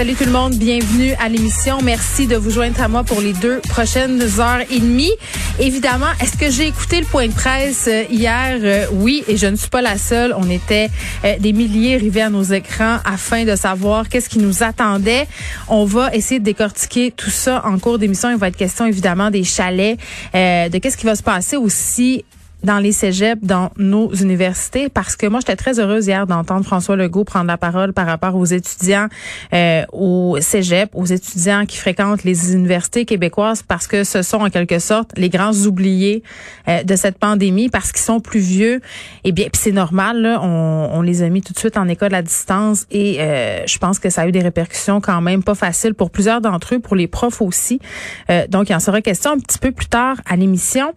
Salut 0.00 0.14
tout 0.14 0.24
le 0.24 0.30
monde, 0.30 0.54
bienvenue 0.54 1.12
à 1.20 1.28
l'émission. 1.28 1.76
Merci 1.82 2.26
de 2.26 2.34
vous 2.34 2.48
joindre 2.48 2.80
à 2.80 2.88
moi 2.88 3.04
pour 3.04 3.20
les 3.20 3.34
deux 3.34 3.58
prochaines 3.68 4.18
heures 4.40 4.62
et 4.70 4.80
demie. 4.80 5.12
Évidemment, 5.58 6.06
est-ce 6.22 6.38
que 6.38 6.48
j'ai 6.48 6.68
écouté 6.68 7.00
le 7.00 7.04
point 7.04 7.28
de 7.28 7.34
presse 7.34 7.86
euh, 7.86 8.04
hier? 8.08 8.60
Euh, 8.62 8.86
oui, 8.92 9.22
et 9.28 9.36
je 9.36 9.46
ne 9.46 9.56
suis 9.56 9.68
pas 9.68 9.82
la 9.82 9.98
seule. 9.98 10.34
On 10.38 10.48
était 10.48 10.88
euh, 11.26 11.36
des 11.38 11.52
milliers 11.52 11.98
rivés 11.98 12.22
à 12.22 12.30
nos 12.30 12.44
écrans 12.44 12.96
afin 13.04 13.44
de 13.44 13.54
savoir 13.56 14.08
qu'est-ce 14.08 14.30
qui 14.30 14.38
nous 14.38 14.62
attendait. 14.62 15.28
On 15.68 15.84
va 15.84 16.14
essayer 16.14 16.40
de 16.40 16.46
décortiquer 16.46 17.12
tout 17.14 17.28
ça 17.28 17.62
en 17.66 17.78
cours 17.78 17.98
d'émission. 17.98 18.30
Il 18.30 18.38
va 18.38 18.48
être 18.48 18.56
question 18.56 18.86
évidemment 18.86 19.30
des 19.30 19.44
chalets, 19.44 19.98
de 20.32 20.78
qu'est-ce 20.78 20.96
qui 20.96 21.04
va 21.04 21.14
se 21.14 21.22
passer 21.22 21.58
aussi 21.58 22.24
dans 22.62 22.78
les 22.78 22.92
cégeps, 22.92 23.42
dans 23.42 23.70
nos 23.76 24.12
universités, 24.14 24.88
parce 24.88 25.16
que 25.16 25.26
moi, 25.26 25.40
j'étais 25.40 25.56
très 25.56 25.78
heureuse 25.78 26.06
hier 26.06 26.26
d'entendre 26.26 26.64
François 26.64 26.96
Legault 26.96 27.24
prendre 27.24 27.46
la 27.46 27.56
parole 27.56 27.92
par 27.92 28.06
rapport 28.06 28.34
aux 28.36 28.44
étudiants 28.44 29.08
euh, 29.52 29.84
au 29.92 30.38
cégep, 30.40 30.90
aux 30.94 31.06
étudiants 31.06 31.66
qui 31.66 31.76
fréquentent 31.76 32.24
les 32.24 32.52
universités 32.52 33.04
québécoises, 33.04 33.62
parce 33.62 33.86
que 33.86 34.04
ce 34.04 34.22
sont 34.22 34.38
en 34.38 34.50
quelque 34.50 34.78
sorte 34.78 35.12
les 35.16 35.28
grands 35.28 35.54
oubliés 35.66 36.22
euh, 36.68 36.82
de 36.82 36.96
cette 36.96 37.18
pandémie, 37.18 37.68
parce 37.68 37.92
qu'ils 37.92 38.02
sont 38.02 38.20
plus 38.20 38.40
vieux. 38.40 38.80
Et 39.24 39.32
bien, 39.32 39.46
puis 39.52 39.60
c'est 39.62 39.72
normal, 39.72 40.20
là, 40.20 40.40
on, 40.42 40.90
on 40.92 41.02
les 41.02 41.22
a 41.22 41.28
mis 41.28 41.42
tout 41.42 41.52
de 41.52 41.58
suite 41.58 41.76
en 41.76 41.88
école 41.88 42.14
à 42.14 42.22
distance, 42.22 42.86
et 42.90 43.18
euh, 43.20 43.66
je 43.66 43.78
pense 43.78 43.98
que 43.98 44.10
ça 44.10 44.22
a 44.22 44.26
eu 44.26 44.32
des 44.32 44.40
répercussions 44.40 45.00
quand 45.00 45.20
même 45.20 45.42
pas 45.42 45.54
faciles 45.54 45.94
pour 45.94 46.10
plusieurs 46.10 46.40
d'entre 46.40 46.74
eux, 46.74 46.78
pour 46.78 46.96
les 46.96 47.06
profs 47.06 47.40
aussi. 47.40 47.80
Euh, 48.28 48.46
donc, 48.46 48.68
il 48.68 48.74
en 48.74 48.80
sera 48.80 49.00
question 49.00 49.32
un 49.32 49.38
petit 49.38 49.58
peu 49.58 49.72
plus 49.72 49.86
tard 49.88 50.16
à 50.26 50.36
l'émission. 50.36 50.92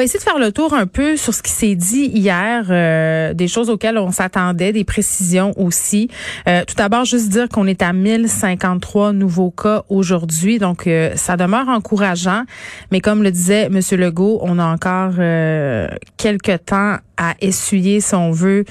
On 0.00 0.02
va 0.02 0.06
essayer 0.06 0.18
de 0.18 0.24
faire 0.24 0.38
le 0.38 0.50
tour 0.50 0.72
un 0.72 0.86
peu 0.86 1.18
sur 1.18 1.34
ce 1.34 1.42
qui 1.42 1.52
s'est 1.52 1.74
dit 1.74 2.06
hier, 2.06 2.64
euh, 2.70 3.34
des 3.34 3.48
choses 3.48 3.68
auxquelles 3.68 3.98
on 3.98 4.12
s'attendait, 4.12 4.72
des 4.72 4.84
précisions 4.84 5.52
aussi. 5.58 6.08
Euh, 6.48 6.64
tout 6.66 6.74
d'abord, 6.74 7.04
juste 7.04 7.28
dire 7.28 7.50
qu'on 7.50 7.66
est 7.66 7.82
à 7.82 7.92
1053 7.92 9.12
nouveaux 9.12 9.50
cas 9.50 9.82
aujourd'hui, 9.90 10.58
donc 10.58 10.86
euh, 10.86 11.12
ça 11.16 11.36
demeure 11.36 11.68
encourageant. 11.68 12.44
Mais 12.90 13.02
comme 13.02 13.22
le 13.22 13.30
disait 13.30 13.64
M. 13.64 13.78
Legault, 13.98 14.38
on 14.40 14.58
a 14.58 14.64
encore 14.64 15.12
euh, 15.18 15.86
quelques 16.16 16.64
temps 16.64 16.96
à 17.18 17.34
essuyer, 17.42 18.00
si 18.00 18.14
on 18.14 18.30
veut, 18.30 18.64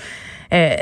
euh, 0.51 0.75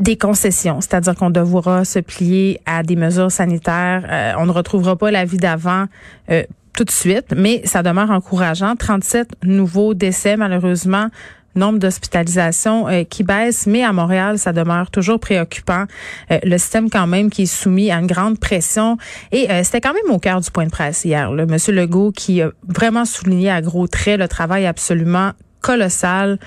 des 0.00 0.16
concessions, 0.16 0.80
c'est-à-dire 0.80 1.14
qu'on 1.14 1.30
devra 1.30 1.84
se 1.84 2.00
plier 2.00 2.60
à 2.66 2.82
des 2.82 2.96
mesures 2.96 3.30
sanitaires. 3.30 4.04
Euh, 4.10 4.32
on 4.38 4.46
ne 4.46 4.50
retrouvera 4.50 4.96
pas 4.96 5.12
la 5.12 5.24
vie 5.24 5.36
d'avant. 5.36 5.84
euh, 6.32 6.42
tout 6.74 6.84
de 6.84 6.90
suite, 6.90 7.32
mais 7.36 7.62
ça 7.64 7.82
demeure 7.82 8.10
encourageant. 8.10 8.76
37 8.76 9.44
nouveaux 9.44 9.94
décès, 9.94 10.36
malheureusement. 10.36 11.08
Nombre 11.56 11.78
d'hospitalisations 11.78 12.88
euh, 12.88 13.04
qui 13.04 13.22
baisse, 13.22 13.68
mais 13.68 13.84
à 13.84 13.92
Montréal, 13.92 14.40
ça 14.40 14.52
demeure 14.52 14.90
toujours 14.90 15.20
préoccupant. 15.20 15.84
Euh, 16.32 16.38
le 16.42 16.58
système 16.58 16.90
quand 16.90 17.06
même 17.06 17.30
qui 17.30 17.42
est 17.42 17.46
soumis 17.46 17.92
à 17.92 17.98
une 17.98 18.08
grande 18.08 18.40
pression. 18.40 18.98
Et 19.30 19.48
euh, 19.48 19.62
c'était 19.62 19.80
quand 19.80 19.94
même 19.94 20.12
au 20.12 20.18
cœur 20.18 20.40
du 20.40 20.50
point 20.50 20.64
de 20.64 20.70
presse 20.70 21.04
hier. 21.04 21.30
Là. 21.30 21.46
Monsieur 21.46 21.72
Legault 21.72 22.10
qui 22.10 22.42
a 22.42 22.50
vraiment 22.66 23.04
souligné 23.04 23.50
à 23.50 23.62
gros 23.62 23.86
traits 23.86 24.18
le 24.18 24.26
travail 24.26 24.66
absolument 24.66 25.30
colossal 25.64 26.38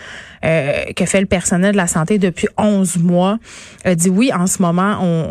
euh, 0.45 0.71
que 0.95 1.05
fait 1.05 1.19
le 1.19 1.25
personnel 1.25 1.71
de 1.71 1.77
la 1.77 1.87
santé 1.87 2.19
depuis 2.19 2.47
11 2.57 2.97
mois. 2.99 3.39
A 3.83 3.95
dit 3.95 4.09
oui, 4.09 4.31
en 4.33 4.45
ce 4.47 4.61
moment, 4.61 4.97
on, 5.01 5.25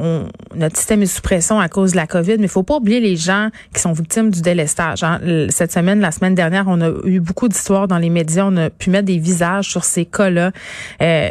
on- 0.54 0.58
notre 0.58 0.76
système 0.76 1.02
est 1.02 1.06
sous 1.06 1.22
pression 1.22 1.60
à 1.60 1.68
cause 1.68 1.92
de 1.92 1.96
la 1.96 2.06
COVID, 2.06 2.36
mais 2.38 2.44
il 2.44 2.48
faut 2.48 2.62
pas 2.64 2.76
oublier 2.76 3.00
les 3.00 3.16
gens 3.16 3.48
qui 3.72 3.80
sont 3.80 3.92
victimes 3.92 4.30
du 4.30 4.42
délestage. 4.42 5.02
hein. 5.04 5.20
Cette 5.50 5.72
semaine, 5.72 6.00
la 6.00 6.10
semaine 6.10 6.34
dernière, 6.34 6.64
on 6.66 6.80
a 6.80 6.90
eu 7.04 7.20
beaucoup 7.20 7.48
d'histoires 7.48 7.86
dans 7.88 7.98
les 7.98 8.10
médias. 8.10 8.44
On 8.46 8.56
a 8.56 8.70
pu 8.70 8.90
mettre 8.90 9.06
des 9.06 9.18
visages 9.18 9.68
sur 9.70 9.84
ces 9.84 10.04
cas-là. 10.04 10.50
Euh, 11.02 11.28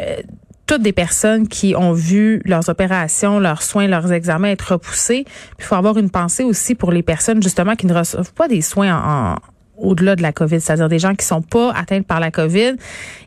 toutes 0.66 0.82
des 0.82 0.92
personnes 0.92 1.46
qui 1.46 1.76
ont 1.76 1.92
vu 1.92 2.40
leurs 2.44 2.68
opérations, 2.68 3.38
leurs 3.38 3.62
soins, 3.62 3.86
leurs 3.86 4.12
examens 4.12 4.48
être 4.48 4.72
repoussés. 4.72 5.24
Il 5.58 5.64
faut 5.64 5.76
avoir 5.76 5.96
une 5.98 6.10
pensée 6.10 6.42
aussi 6.42 6.74
pour 6.74 6.90
les 6.90 7.02
personnes 7.04 7.40
justement 7.42 7.76
qui 7.76 7.86
ne 7.86 7.94
reçoivent 7.94 8.32
pas 8.32 8.48
des 8.48 8.62
soins 8.62 8.94
en- 8.96 9.36
au-delà 9.78 10.16
de 10.16 10.22
la 10.22 10.32
COVID, 10.32 10.60
c'est-à-dire 10.60 10.88
des 10.88 10.98
gens 10.98 11.14
qui 11.14 11.24
sont 11.24 11.42
pas 11.42 11.72
atteints 11.72 12.02
par 12.02 12.20
la 12.20 12.30
COVID 12.30 12.76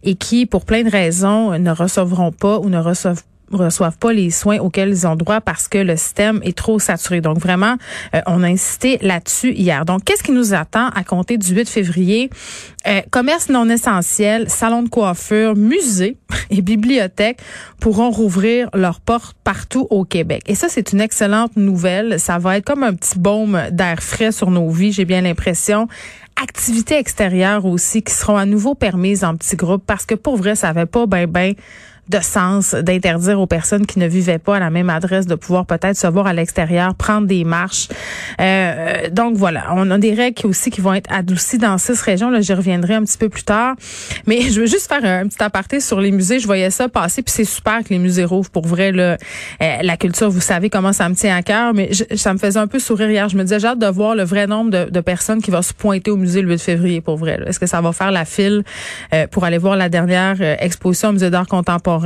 et 0.04 0.16
qui, 0.16 0.46
pour 0.46 0.66
plein 0.66 0.84
de 0.84 0.90
raisons, 0.90 1.58
ne 1.58 1.72
recevront 1.72 2.32
pas 2.32 2.60
ou 2.60 2.70
ne 2.70 2.80
reçoivent 2.80 3.24
reçoivent 3.52 3.98
pas 3.98 4.14
les 4.14 4.30
soins 4.30 4.60
auxquels 4.60 4.90
ils 4.90 5.08
ont 5.08 5.16
droit 5.16 5.42
parce 5.42 5.68
que 5.68 5.78
le 5.78 5.96
système 5.96 6.40
est 6.44 6.58
trop 6.58 6.80
saturé. 6.80 7.22
Donc 7.22 7.40
vraiment, 7.40 7.76
euh, 8.16 8.22
on 8.28 8.44
a 8.44 8.48
insisté 8.48 8.98
là-dessus 9.02 9.54
hier. 9.54 9.86
Donc 9.86 10.04
qu'est-ce 10.04 10.24
qui 10.24 10.32
nous 10.32 10.54
attend 10.54 10.90
à 10.90 11.04
compter 11.04 11.38
du 11.38 11.54
8 11.54 11.70
février? 11.70 12.30
Euh, 12.88 13.02
Commerce 13.12 13.50
non 13.50 13.70
essentiel, 13.70 14.50
salon 14.50 14.84
de 14.84 14.90
coiffure, 14.90 15.56
musée 15.56 16.18
et 16.50 16.62
bibliothèques 16.62 17.40
pourront 17.80 18.10
rouvrir 18.10 18.70
leurs 18.74 19.02
portes 19.02 19.36
partout 19.44 19.88
au 19.90 20.06
Québec. 20.06 20.44
Et 20.48 20.56
ça, 20.56 20.68
c'est 20.70 20.94
une 20.94 21.02
excellente 21.02 21.56
nouvelle. 21.56 22.20
Ça 22.20 22.38
va 22.38 22.58
être 22.58 22.66
comme 22.66 22.84
un 22.84 22.94
petit 22.94 23.20
baume 23.20 23.62
d'air 23.72 24.02
frais 24.02 24.32
sur 24.32 24.52
nos 24.52 24.70
vies, 24.70 24.92
j'ai 24.92 25.06
bien 25.06 25.22
l'impression 25.22 25.88
activités 26.42 26.98
extérieures 26.98 27.66
aussi 27.66 28.02
qui 28.02 28.14
seront 28.14 28.38
à 28.38 28.46
nouveau 28.46 28.76
permises 28.76 29.24
en 29.24 29.36
petits 29.36 29.56
groupes 29.56 29.84
parce 29.86 30.06
que 30.06 30.16
pour 30.16 30.38
vrai, 30.38 30.56
ça 30.56 30.70
avait 30.70 30.86
pas 30.86 31.06
ben 31.06 31.26
ben 31.26 31.54
de 32.10 32.20
sens 32.22 32.74
d'interdire 32.74 33.40
aux 33.40 33.46
personnes 33.48 33.86
qui 33.86 34.00
ne 34.00 34.08
vivaient 34.08 34.40
pas 34.40 34.58
à 34.58 34.60
la 34.60 34.70
même 34.72 34.90
adresse 34.90 35.28
de 35.28 35.36
pouvoir 35.36 35.66
peut-être 35.66 35.96
se 35.96 36.08
voir 36.08 36.26
à 36.28 36.34
l'extérieur, 36.34 36.96
prendre 36.96 37.28
des 37.28 37.44
marches. 37.44 37.88
Euh, 38.42 39.10
donc 39.12 39.36
voilà, 39.36 39.66
on 39.76 39.90
a 39.92 39.98
des 39.98 40.14
règles 40.14 40.48
aussi 40.48 40.72
qui 40.72 40.82
vont 40.82 40.94
être 40.94 41.12
adoucies 41.14 41.60
dans 41.60 41.78
six 41.78 42.02
régions. 42.02 42.30
Là, 42.32 42.42
j'y 42.42 42.54
reviendrai 42.54 42.96
un 42.96 43.04
petit 43.04 43.18
peu 43.18 43.30
plus 43.30 43.44
tard. 43.44 43.76
Mais 44.26 44.42
je 44.42 44.62
veux 44.62 44.66
juste 44.66 44.88
faire 44.88 45.06
un 45.06 45.28
petit 45.28 45.42
aparté 45.44 45.80
sur 45.80 46.02
les 46.02 46.12
musées. 46.12 46.40
Je 46.40 46.48
voyais 46.48 46.72
ça 46.72 46.90
passer, 46.90 47.22
puis 47.22 47.32
c'est 47.32 47.46
super 47.46 47.84
que 47.84 47.90
les 47.90 48.00
musées 48.00 48.26
rouvrent. 48.26 48.50
Pour 48.50 48.66
vrai, 48.66 48.92
là, 48.92 49.18
euh, 49.62 49.76
la 49.82 49.98
culture, 49.98 50.30
vous 50.32 50.42
savez 50.42 50.70
comment 50.70 50.94
ça 50.94 51.08
me 51.10 51.16
tient 51.16 51.36
à 51.36 51.44
cœur, 51.44 51.74
mais 51.74 51.90
je- 51.94 52.16
ça 52.16 52.34
me 52.34 52.40
faisait 52.40 52.60
un 52.60 52.68
peu 52.68 52.80
sourire 52.80 53.10
hier. 53.12 53.30
Je 53.30 53.38
me 53.38 53.44
disais, 53.44 53.60
j'ai 53.60 53.68
hâte 53.68 53.80
de 53.80 53.88
voir 53.88 54.16
le 54.16 54.24
vrai 54.24 54.48
nombre 54.48 54.72
de, 54.72 55.00
personnes 55.02 55.42
qui 55.42 55.52
vont 55.52 55.62
se 55.62 55.74
pointer 55.74 56.12
au 56.12 56.18
musée 56.18 56.42
le 56.42 56.50
8 56.50 56.60
février, 56.60 57.02
pour 57.02 57.18
vrai. 57.18 57.40
Est-ce 57.46 57.60
que 57.60 57.66
ça 57.68 57.82
va 57.82 57.92
faire 57.94 58.12
la 58.12 58.26
file 58.26 58.64
euh, 59.14 59.28
pour 59.28 59.44
aller 59.46 59.58
voir 59.58 59.76
la 59.76 59.90
dernière 59.90 60.36
euh, 60.42 60.56
exposition 60.60 61.10
au 61.10 61.14
musée 61.14 61.30
d'art 61.30 61.48
contemporain? 61.48 61.99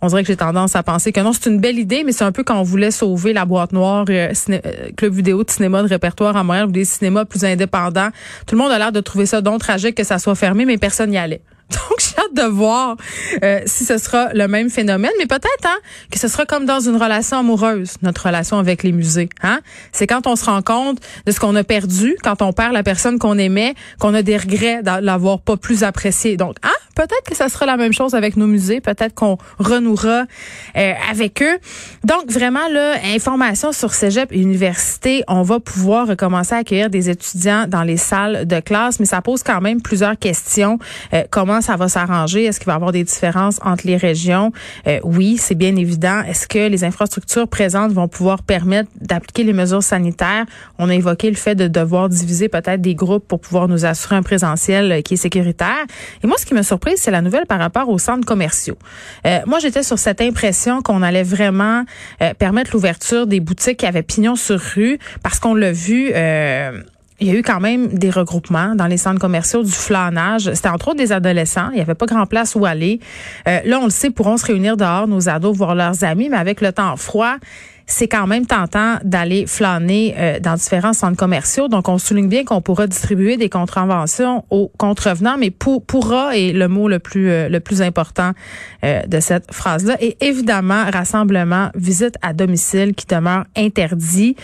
On 0.00 0.06
dirait 0.08 0.22
que 0.22 0.28
j'ai 0.28 0.36
tendance 0.36 0.76
à 0.76 0.82
penser 0.82 1.12
que 1.12 1.20
non, 1.20 1.32
c'est 1.32 1.50
une 1.50 1.60
belle 1.60 1.78
idée, 1.78 2.04
mais 2.04 2.12
c'est 2.12 2.24
un 2.24 2.32
peu 2.32 2.44
quand 2.44 2.58
on 2.58 2.62
voulait 2.62 2.90
sauver 2.90 3.32
la 3.32 3.44
boîte 3.44 3.72
noire 3.72 4.04
euh, 4.08 4.32
euh, 4.50 4.60
club 4.96 5.12
vidéo 5.12 5.44
de 5.44 5.50
cinéma 5.50 5.82
de 5.82 5.88
répertoire 5.88 6.36
à 6.36 6.44
Montréal 6.44 6.66
ou 6.66 6.72
des 6.72 6.84
cinémas 6.84 7.24
plus 7.24 7.44
indépendants. 7.44 8.08
Tout 8.46 8.56
le 8.56 8.62
monde 8.62 8.72
a 8.72 8.78
l'air 8.78 8.92
de 8.92 9.00
trouver 9.00 9.26
ça 9.26 9.40
donc 9.40 9.60
tragique 9.60 9.96
que 9.96 10.04
ça 10.04 10.18
soit 10.18 10.34
fermé, 10.34 10.64
mais 10.64 10.78
personne 10.78 11.10
n'y 11.10 11.18
allait. 11.18 11.42
Donc, 11.70 11.98
j'ai 11.98 12.18
hâte 12.18 12.34
de 12.34 12.50
voir 12.52 12.96
euh, 13.42 13.60
si 13.66 13.84
ce 13.84 13.98
sera 13.98 14.32
le 14.34 14.46
même 14.48 14.70
phénomène, 14.70 15.10
mais 15.18 15.26
peut-être 15.26 15.66
hein, 15.66 15.78
que 16.10 16.18
ce 16.18 16.28
sera 16.28 16.44
comme 16.44 16.66
dans 16.66 16.80
une 16.80 16.96
relation 16.96 17.38
amoureuse, 17.38 17.94
notre 18.02 18.26
relation 18.26 18.58
avec 18.58 18.82
les 18.82 18.92
musées. 18.92 19.28
Hein? 19.42 19.60
C'est 19.92 20.06
quand 20.06 20.26
on 20.26 20.36
se 20.36 20.44
rend 20.44 20.62
compte 20.62 20.98
de 21.26 21.32
ce 21.32 21.40
qu'on 21.40 21.54
a 21.56 21.64
perdu, 21.64 22.16
quand 22.22 22.42
on 22.42 22.52
perd 22.52 22.72
la 22.72 22.82
personne 22.82 23.18
qu'on 23.18 23.38
aimait, 23.38 23.74
qu'on 23.98 24.14
a 24.14 24.22
des 24.22 24.36
regrets 24.36 24.82
de 24.82 25.38
pas 25.44 25.56
plus 25.56 25.84
apprécié. 25.84 26.36
Donc, 26.36 26.56
hein, 26.62 26.72
peut-être 26.94 27.24
que 27.28 27.34
ça 27.34 27.48
sera 27.48 27.66
la 27.66 27.76
même 27.76 27.92
chose 27.92 28.14
avec 28.14 28.36
nos 28.36 28.46
musées, 28.46 28.80
peut-être 28.80 29.14
qu'on 29.14 29.38
renouera 29.58 30.24
euh, 30.76 30.92
avec 31.10 31.42
eux. 31.42 31.58
Donc, 32.04 32.30
vraiment, 32.30 32.68
là, 32.70 32.96
information 33.14 33.72
sur 33.72 33.94
Cégep 33.94 34.32
et 34.32 34.38
Université, 34.38 35.24
on 35.28 35.42
va 35.42 35.60
pouvoir 35.60 36.06
recommencer 36.06 36.54
à 36.54 36.58
accueillir 36.58 36.90
des 36.90 37.10
étudiants 37.10 37.66
dans 37.68 37.82
les 37.82 37.96
salles 37.96 38.46
de 38.46 38.60
classe, 38.60 39.00
mais 39.00 39.06
ça 39.06 39.22
pose 39.22 39.42
quand 39.42 39.60
même 39.60 39.80
plusieurs 39.80 40.18
questions. 40.18 40.78
Euh, 41.12 41.22
comment 41.54 41.62
ça 41.62 41.76
va 41.76 41.88
s'arranger? 41.88 42.46
Est-ce 42.46 42.58
qu'il 42.58 42.66
va 42.66 42.72
y 42.72 42.74
avoir 42.74 42.90
des 42.90 43.04
différences 43.04 43.60
entre 43.62 43.86
les 43.86 43.96
régions? 43.96 44.50
Euh, 44.88 44.98
oui, 45.04 45.36
c'est 45.38 45.54
bien 45.54 45.76
évident. 45.76 46.20
Est-ce 46.26 46.48
que 46.48 46.66
les 46.68 46.82
infrastructures 46.82 47.46
présentes 47.46 47.92
vont 47.92 48.08
pouvoir 48.08 48.42
permettre 48.42 48.90
d'appliquer 49.00 49.44
les 49.44 49.52
mesures 49.52 49.84
sanitaires? 49.84 50.46
On 50.80 50.88
a 50.88 50.94
évoqué 50.96 51.30
le 51.30 51.36
fait 51.36 51.54
de 51.54 51.68
devoir 51.68 52.08
diviser 52.08 52.48
peut-être 52.48 52.80
des 52.80 52.96
groupes 52.96 53.28
pour 53.28 53.38
pouvoir 53.38 53.68
nous 53.68 53.84
assurer 53.84 54.16
un 54.16 54.24
présentiel 54.24 54.90
euh, 54.90 55.00
qui 55.00 55.14
est 55.14 55.16
sécuritaire. 55.16 55.84
Et 56.24 56.26
moi, 56.26 56.36
ce 56.38 56.44
qui 56.44 56.54
m'a 56.54 56.64
surprise, 56.64 56.96
c'est 56.98 57.12
la 57.12 57.22
nouvelle 57.22 57.46
par 57.46 57.60
rapport 57.60 57.88
aux 57.88 57.98
centres 57.98 58.26
commerciaux. 58.26 58.76
Euh, 59.24 59.38
moi, 59.46 59.60
j'étais 59.60 59.84
sur 59.84 60.00
cette 60.00 60.20
impression 60.20 60.82
qu'on 60.82 61.02
allait 61.02 61.22
vraiment 61.22 61.84
permettre 62.38 62.72
l'ouverture 62.72 63.28
des 63.28 63.38
boutiques 63.38 63.78
qui 63.78 63.86
avaient 63.86 64.02
pignon 64.02 64.34
sur 64.34 64.58
rue 64.58 64.98
parce 65.22 65.38
qu'on 65.38 65.54
l'a 65.54 65.70
vu. 65.70 66.10
Euh, 66.14 66.82
il 67.24 67.32
y 67.32 67.34
a 67.34 67.38
eu 67.38 67.42
quand 67.42 67.60
même 67.60 67.88
des 67.88 68.10
regroupements 68.10 68.74
dans 68.74 68.86
les 68.86 68.98
centres 68.98 69.18
commerciaux, 69.18 69.62
du 69.62 69.72
flânage. 69.72 70.52
C'était 70.52 70.68
entre 70.68 70.88
autres 70.88 70.98
des 70.98 71.10
adolescents. 71.10 71.70
Il 71.70 71.76
n'y 71.76 71.80
avait 71.80 71.94
pas 71.94 72.04
grand 72.04 72.26
place 72.26 72.54
où 72.54 72.66
aller. 72.66 73.00
Euh, 73.48 73.60
là, 73.64 73.78
on 73.80 73.84
le 73.84 73.90
sait, 73.90 74.10
pourront 74.10 74.36
se 74.36 74.44
réunir 74.44 74.76
dehors, 74.76 75.08
nos 75.08 75.30
ados, 75.30 75.56
voir 75.56 75.74
leurs 75.74 76.04
amis, 76.04 76.28
mais 76.28 76.36
avec 76.36 76.60
le 76.60 76.70
temps 76.70 76.96
froid, 76.96 77.36
c'est 77.86 78.08
quand 78.08 78.26
même 78.26 78.44
tentant 78.44 78.96
d'aller 79.04 79.46
flâner 79.46 80.14
euh, 80.18 80.38
dans 80.38 80.54
différents 80.54 80.92
centres 80.92 81.16
commerciaux. 81.16 81.68
Donc, 81.68 81.88
on 81.88 81.96
souligne 81.96 82.28
bien 82.28 82.44
qu'on 82.44 82.60
pourra 82.60 82.86
distribuer 82.86 83.38
des 83.38 83.48
contraventions 83.48 84.44
aux 84.50 84.70
contrevenants, 84.76 85.38
mais 85.38 85.50
pour, 85.50 85.82
pourra 85.82 86.36
est 86.36 86.52
le 86.52 86.68
mot 86.68 86.88
le 86.88 86.98
plus 86.98 87.30
euh, 87.30 87.48
le 87.48 87.60
plus 87.60 87.80
important 87.80 88.32
de 88.82 89.20
cette 89.20 89.50
phrase-là. 89.50 89.96
Et 90.00 90.18
évidemment, 90.20 90.84
rassemblement, 90.92 91.70
visite 91.74 92.16
à 92.20 92.34
domicile 92.34 92.94
qui 92.94 93.06
demeure 93.06 93.44
interdit 93.56 94.36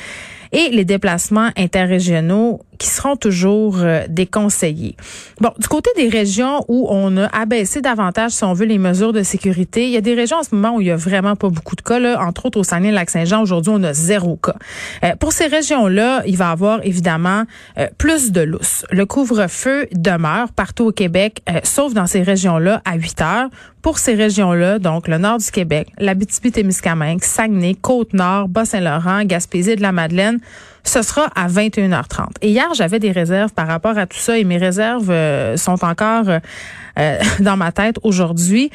et 0.52 0.70
les 0.70 0.86
déplacements 0.86 1.50
interrégionaux 1.56 2.60
qui 2.80 2.88
seront 2.88 3.14
toujours 3.14 3.80
euh, 3.80 4.06
déconseillés. 4.08 4.96
Bon, 5.38 5.50
du 5.58 5.68
côté 5.68 5.90
des 5.96 6.08
régions 6.08 6.64
où 6.66 6.86
on 6.88 7.14
a 7.18 7.26
abaissé 7.26 7.82
davantage, 7.82 8.32
si 8.32 8.42
on 8.42 8.54
veut, 8.54 8.64
les 8.64 8.78
mesures 8.78 9.12
de 9.12 9.22
sécurité, 9.22 9.84
il 9.84 9.90
y 9.90 9.98
a 9.98 10.00
des 10.00 10.14
régions 10.14 10.38
en 10.38 10.42
ce 10.42 10.54
moment 10.54 10.76
où 10.76 10.80
il 10.80 10.86
y 10.86 10.90
a 10.90 10.96
vraiment 10.96 11.36
pas 11.36 11.50
beaucoup 11.50 11.76
de 11.76 11.82
cas. 11.82 11.98
Là. 11.98 12.18
Entre 12.26 12.46
autres, 12.46 12.58
au 12.58 12.64
Saguenay-Lac-Saint-Jean, 12.64 13.42
aujourd'hui, 13.42 13.70
on 13.76 13.82
a 13.82 13.92
zéro 13.92 14.36
cas. 14.36 14.56
Euh, 15.04 15.14
pour 15.16 15.32
ces 15.32 15.46
régions-là, 15.46 16.22
il 16.26 16.38
va 16.38 16.48
y 16.48 16.52
avoir 16.52 16.80
évidemment 16.82 17.44
euh, 17.76 17.86
plus 17.98 18.32
de 18.32 18.40
lousse. 18.40 18.86
Le 18.90 19.04
couvre-feu 19.04 19.86
demeure 19.92 20.50
partout 20.52 20.86
au 20.86 20.92
Québec, 20.92 21.42
sauf 21.64 21.92
dans 21.92 22.06
ces 22.06 22.22
régions-là 22.22 22.80
à 22.86 22.96
8 22.96 23.20
heures. 23.20 23.48
Pour 23.82 23.98
ces 23.98 24.14
régions-là, 24.14 24.78
donc 24.78 25.08
le 25.08 25.16
nord 25.18 25.38
du 25.38 25.50
Québec, 25.50 25.88
l'Abitibi-Témiscamingue, 25.98 27.22
Saguenay, 27.22 27.74
Côte-Nord, 27.74 28.48
Bas-Saint-Laurent, 28.48 29.24
Gaspésie 29.24 29.76
de 29.76 29.82
la 29.82 29.92
Madeleine, 29.92 30.38
ce 30.84 31.02
sera 31.02 31.28
à 31.34 31.48
21h30. 31.48 32.36
Et 32.42 32.50
hier, 32.50 32.68
j'avais 32.74 32.98
des 32.98 33.12
réserves 33.12 33.52
par 33.52 33.66
rapport 33.66 33.98
à 33.98 34.06
tout 34.06 34.18
ça 34.18 34.38
et 34.38 34.44
mes 34.44 34.56
réserves 34.56 35.10
euh, 35.10 35.56
sont 35.56 35.84
encore 35.84 36.28
euh, 36.28 36.38
euh, 36.98 37.18
dans 37.40 37.56
ma 37.56 37.72
tête 37.72 37.96
aujourd'hui. 38.02 38.70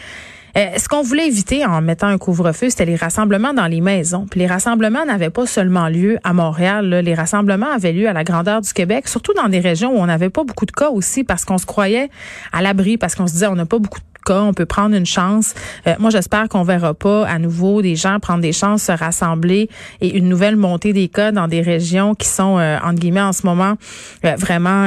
ce 0.56 0.88
qu'on 0.88 1.02
voulait 1.02 1.28
éviter 1.28 1.66
en 1.66 1.81
mettant 1.81 2.07
un 2.07 2.18
couvre-feu, 2.18 2.69
c'était 2.69 2.86
les 2.86 2.96
rassemblements 2.96 3.54
dans 3.54 3.68
les 3.68 3.81
maisons. 3.81 4.25
Les 4.36 4.48
rassemblements 4.48 5.06
n'avaient 5.06 5.30
pas 5.30 5.46
seulement 5.46 5.90
lieu 5.90 6.18
à 6.24 6.34
Montréal. 6.34 7.02
Les 7.04 7.13
rassemblements 7.13 7.72
avaient 7.72 7.92
lieu 7.92 8.08
à 8.08 8.13
la 8.13 8.24
grandeur 8.24 8.62
du 8.62 8.72
Québec, 8.72 9.08
surtout 9.08 9.34
dans 9.34 9.50
des 9.50 9.60
régions 9.60 9.92
où 9.92 9.98
on 9.98 10.06
n'avait 10.06 10.30
pas 10.30 10.44
beaucoup 10.44 10.66
de 10.66 10.72
cas 10.72 10.90
aussi, 10.90 11.24
parce 11.25 11.44
qu'on 11.44 11.58
se 11.58 11.66
croyait 11.66 12.10
à 12.54 12.62
l'abri, 12.62 12.98
parce 12.98 13.16
qu'on 13.16 13.28
se 13.28 13.34
disait 13.34 13.48
on 13.48 13.56
n'a 13.56 13.66
pas 13.66 13.80
beaucoup 13.80 14.00
de 14.00 14.06
on 14.33 14.54
peut 14.54 14.66
prendre 14.66 14.95
une 14.95 15.06
chance. 15.06 15.54
Euh, 15.88 15.95
moi, 16.00 16.10
j'espère 16.10 16.50
qu'on 16.50 16.63
verra 16.63 16.94
pas 16.94 17.27
à 17.27 17.39
nouveau 17.39 17.81
des 17.81 17.95
gens 17.95 18.19
prendre 18.19 18.42
des 18.42 18.54
chances, 18.54 18.83
se 18.83 18.92
rassembler 18.92 19.69
et 20.01 20.18
une 20.18 20.30
nouvelle 20.30 20.56
montée 20.56 20.94
des 20.94 21.07
cas 21.07 21.31
dans 21.31 21.48
des 21.48 21.62
régions 21.62 22.16
qui 22.16 22.27
sont, 22.27 22.57
euh, 22.57 22.77
entre 22.83 23.00
guillemets, 23.00 23.22
en 23.22 23.33
ce 23.33 23.45
moment, 23.45 23.75
euh, 24.24 24.36
vraiment 24.38 24.86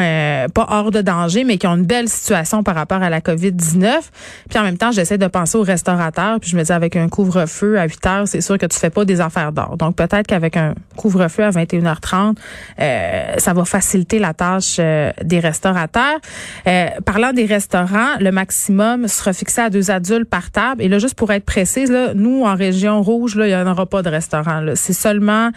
pas 0.55 0.67
hors 0.71 0.91
de 0.91 1.01
danger, 1.01 1.45
mais 1.45 1.59
qui 1.59 1.67
ont 1.67 1.77
une 1.77 1.85
belle 1.85 2.09
situation 2.09 2.63
par 2.63 2.75
rapport 2.75 3.03
à 3.03 3.11
la 3.11 3.21
COVID-19. 3.21 4.11
Puis 4.49 4.59
en 4.59 4.63
même 4.63 4.79
temps, 4.79 4.93
j'essaie 4.93 5.19
de 5.19 5.27
penser 5.27 5.59
aux 5.59 5.63
restaurateurs, 5.63 6.41
puis 6.41 6.51
je 6.51 6.57
me 6.57 6.63
dis, 6.63 6.73
avec 6.73 6.97
un 6.97 7.09
couvre-feu 7.09 7.79
à 7.79 7.85
8 7.85 8.07
heures, 8.07 8.29
c'est 8.29 8.41
sûr 8.41 8.59
que 8.59 8.67
tu 8.67 8.79
fais 8.79 8.91
pas 8.91 9.05
des 9.05 9.21
affaires 9.21 9.53
d'or. 9.53 9.77
Donc 9.77 9.97
peut-être 9.97 10.27
qu'avec 10.27 10.57
un 10.57 10.75
couvre-feu 10.97 11.45
à 11.45 11.51
21h30, 11.51 12.37
ça 13.39 13.53
va 13.53 13.65
faciliter 13.65 14.19
la 14.19 14.35
tâche 14.35 14.77
des 14.77 15.41
restaurateurs. 15.41 16.19
parlant 17.05 17.33
des 17.33 17.47
restaurants, 17.47 18.17
le 18.21 18.31
maximum 18.31 19.09
sera 19.09 19.28
fixé 19.33 19.61
à 19.61 19.71
deux 19.71 19.91
adultes 19.91 20.29
par 20.29 20.51
table. 20.51 20.83
Et 20.83 20.89
là, 20.89 20.99
juste 20.99 21.15
pour 21.15 21.33
être 21.33 21.45
précise, 21.45 21.91
là, 21.91 22.15
nous, 22.15 22.45
en 22.45 22.55
région 22.55 23.03
rouge, 23.03 23.37
là, 23.37 23.47
il 23.47 23.51
n'y 23.51 23.57
en 23.57 23.71
aura 23.71 23.87
pas 23.87 24.03
de 24.03 24.09
restaurant. 24.09 24.65
C'est 24.75 24.93
seulement 24.93 25.51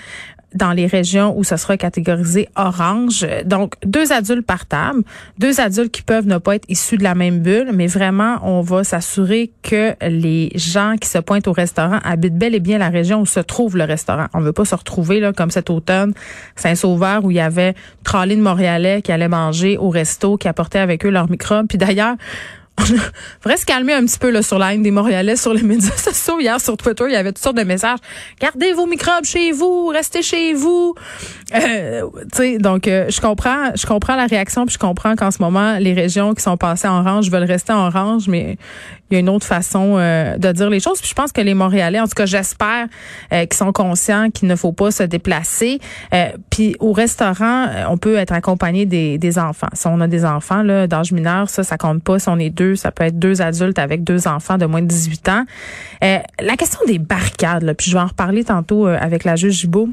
dans 0.53 0.73
les 0.73 0.85
régions 0.85 1.38
où 1.38 1.44
ça 1.44 1.57
sera 1.57 1.77
catégorisé 1.77 2.50
orange. 2.56 3.25
Donc, 3.45 3.75
deux 3.85 4.12
adultes 4.12 4.45
par 4.45 4.65
table, 4.65 5.03
deux 5.38 5.62
adultes 5.62 5.91
qui 5.91 6.01
peuvent 6.01 6.27
ne 6.27 6.38
pas 6.38 6.56
être 6.56 6.65
issus 6.68 6.97
de 6.97 7.03
la 7.03 7.15
même 7.15 7.39
bulle, 7.39 7.71
mais 7.73 7.88
vraiment, 7.88 8.38
on 8.44 8.62
va 8.62 8.83
s'assurer 8.83 9.51
que 9.63 9.94
les 10.01 10.51
gens 10.56 10.95
qui 11.00 11.07
se 11.07 11.19
pointent 11.19 11.47
au 11.47 11.53
restaurant 11.53 12.00
habitent 12.03 12.38
bel 12.38 12.53
et 12.53 12.59
bien 12.59 12.77
la 12.77 12.89
région 12.89 13.21
où 13.21 13.25
se 13.25 13.39
trouve 13.39 13.77
le 13.77 13.85
restaurant. 13.85 14.25
On 14.33 14.41
veut 14.41 14.53
pas 14.53 14.65
se 14.65 14.75
retrouver, 14.75 15.19
là, 15.19 15.31
comme 15.31 15.51
cet 15.51 15.69
automne, 15.69 16.13
Saint-Sauveur, 16.56 17.23
où 17.23 17.31
il 17.31 17.38
y 17.38 17.41
avait 17.41 17.73
trolley 18.03 18.35
de 18.35 18.41
Montréalais 18.41 19.01
qui 19.01 19.12
allaient 19.12 19.29
manger 19.29 19.77
au 19.77 19.89
resto, 19.89 20.38
qui 20.38 20.47
apportaient 20.47 20.79
avec 20.79 21.06
eux 21.06 21.12
leurs 21.12 21.29
microbes. 21.29 21.68
Puis 21.68 21.77
d'ailleurs, 21.77 22.15
faudrait 23.42 23.57
se 23.57 23.66
calmer 23.66 23.94
un 23.94 24.06
petit 24.06 24.19
peu 24.19 24.30
là, 24.30 24.42
sur 24.42 24.60
la 24.60 24.74
haine 24.74 24.83
des 24.83 24.92
Montréalais 24.92 25.36
sur 25.36 25.54
les 25.54 25.63
médias 25.63 25.92
sociaux. 25.98 26.39
Hier, 26.39 26.60
sur 26.60 26.78
Twitter, 26.78 27.06
il 27.07 27.13
y 27.13 27.16
avait 27.16 27.31
toutes 27.31 27.44
sortes 27.44 27.57
de 27.57 27.63
messages. 27.63 28.00
Gardez 28.39 28.74
vos 28.74 28.86
microbes 28.86 29.25
chez 29.25 29.51
vous, 29.51 29.88
restez 29.88 30.22
chez 30.22 30.54
vous. 30.54 30.95
Euh, 31.54 32.04
donc, 32.60 32.88
euh, 32.88 33.06
je 33.10 33.19
comprends 33.19 33.72
je 33.75 33.86
comprends 33.86 34.16
la 34.16 34.25
réaction, 34.25 34.66
puis 34.66 34.74
je 34.74 34.80
comprends 34.80 35.16
qu'en 35.16 35.31
ce 35.31 35.42
moment, 35.42 35.78
les 35.80 35.94
régions 35.94 36.33
qui 36.33 36.42
sont 36.42 36.57
passées 36.57 36.88
en 36.88 37.00
orange 37.00 37.30
veulent 37.30 37.44
rester 37.44 37.74
en 37.74 37.88
orange, 37.88 38.28
mais 38.28 38.57
il 39.10 39.16
y 39.16 39.18
a 39.18 39.19
une 39.19 39.30
autre 39.30 39.45
façon 39.45 39.98
euh, 39.98 40.38
de 40.38 40.51
dire 40.51 40.69
les 40.69 40.80
choses. 40.80 41.00
Puis 41.00 41.10
je 41.10 41.13
pense 41.13 41.33
que 41.33 41.42
les 41.42 41.54
Montréalais, 41.54 42.00
en 42.00 42.07
tout 42.07 42.16
cas, 42.16 42.25
j'espère 42.25 42.88
euh, 43.33 43.45
qu'ils 43.45 43.57
sont 43.57 43.74
conscients 43.74 44.30
qu'il 44.30 44.48
ne 44.48 44.56
faut 44.56 44.72
pas 44.72 44.92
se 44.92 45.04
déplacer. 45.04 45.80
puis 46.50 46.75
au 46.80 46.94
restaurant, 46.94 47.68
on 47.89 47.98
peut 47.98 48.16
être 48.16 48.31
accompagné 48.31 48.86
des, 48.86 49.18
des 49.18 49.38
enfants. 49.38 49.68
Si 49.74 49.88
on 49.88 50.00
a 50.00 50.07
des 50.07 50.24
enfants 50.24 50.63
d'âge 50.63 51.12
mineur, 51.12 51.50
ça, 51.50 51.63
ça 51.63 51.78
compte 51.78 52.04
pas. 52.04 52.19
Si 52.19 52.30
on 52.30 52.39
est 52.39 52.50
deux 52.50 52.70
ça 52.75 52.91
peut 52.91 53.03
être 53.03 53.19
deux 53.19 53.41
adultes 53.41 53.79
avec 53.79 54.03
deux 54.03 54.27
enfants 54.27 54.57
de 54.57 54.65
moins 54.65 54.81
de 54.81 54.88
18 54.88 55.29
ans. 55.29 55.45
Euh, 56.03 56.19
la 56.39 56.57
question 56.57 56.79
des 56.88 57.00
barricades, 57.00 57.73
puis 57.77 57.89
je 57.89 57.95
vais 57.95 58.01
en 58.01 58.07
reparler 58.07 58.44
tantôt 58.44 58.88
euh, 58.88 58.97
avec 59.00 59.23
la 59.23 59.35
juge 59.35 59.53
Gibault. 59.53 59.89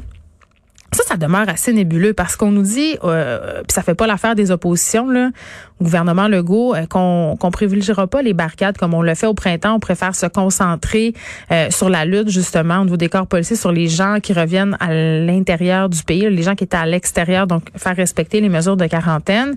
Ça, 0.93 1.03
ça 1.07 1.17
demeure 1.17 1.49
assez 1.49 1.73
nébuleux 1.75 2.15
parce 2.15 2.35
qu'on 2.35 2.51
nous 2.51 2.63
dit, 2.63 2.97
euh, 3.05 3.59
puis 3.59 3.75
ça 3.75 3.83
fait 3.83 3.95
pas 3.95 4.07
l'affaire 4.07 4.35
des 4.35 4.51
oppositions, 4.51 5.11
là, 5.11 5.31
au 5.81 5.85
gouvernement 5.85 6.29
Legault, 6.29 6.75
euh, 6.75 6.87
qu'on 6.87 7.37
qu'on 7.39 7.51
privilégiera 7.51 8.07
pas 8.07 8.23
les 8.23 8.33
barricades 8.33 8.79
comme 8.79 8.95
on 8.95 9.03
le 9.03 9.15
fait 9.15 9.27
au 9.27 9.35
printemps. 9.35 9.75
On 9.75 9.81
préfère 9.81 10.15
se 10.15 10.27
concentrer 10.27 11.15
euh, 11.53 11.71
sur 11.71 11.89
la 11.89 12.05
lutte 12.05 12.31
justement 12.31 12.81
au 12.81 12.85
niveau 12.85 12.97
des 12.97 13.09
corps 13.09 13.27
policiers, 13.27 13.57
sur 13.57 13.71
les 13.71 13.89
gens 13.89 14.19
qui 14.21 14.33
reviennent 14.33 14.77
à 14.81 14.93
l'intérieur 14.93 15.89
du 15.89 16.03
pays, 16.03 16.29
les 16.29 16.43
gens 16.43 16.55
qui 16.55 16.65
étaient 16.65 16.77
à 16.77 16.87
l'extérieur, 16.87 17.47
donc 17.47 17.65
faire 17.77 17.95
respecter 17.95 18.41
les 18.41 18.49
mesures 18.49 18.77
de 18.77 18.87
quarantaine. 18.87 19.57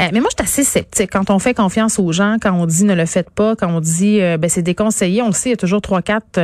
Euh, 0.00 0.08
mais 0.12 0.20
moi, 0.20 0.30
je 0.30 0.42
suis 0.42 0.62
assez 0.62 0.64
sceptique 0.64 1.10
quand 1.12 1.30
on 1.30 1.38
fait 1.38 1.54
confiance 1.54 1.98
aux 1.98 2.12
gens, 2.12 2.36
quand 2.40 2.52
on 2.52 2.66
dit 2.66 2.84
ne 2.84 2.94
le 2.94 3.06
faites 3.06 3.30
pas, 3.30 3.56
quand 3.56 3.68
on 3.68 3.80
dit 3.80 4.20
ben 4.20 4.48
c'est 4.48 4.62
déconseillé. 4.62 5.22
On 5.22 5.26
le 5.26 5.32
sait, 5.32 5.50
il 5.50 5.52
y 5.52 5.54
a 5.54 5.58
toujours 5.58 5.82
trois 5.82 6.02
quatre 6.02 6.40